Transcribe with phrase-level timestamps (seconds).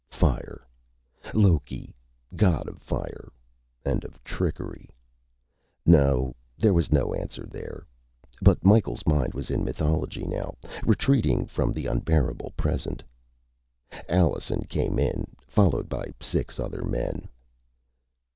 [0.09, 0.65] Fire.
[1.31, 1.93] Loki,
[2.35, 3.31] god of fire.
[3.85, 4.89] And of trickery.
[5.85, 7.85] No, there was no answer there.
[8.41, 13.03] But Micheals' mind was in mythology now, retreating from the unbearable present.
[14.09, 17.29] Allenson came in, followed by six other men.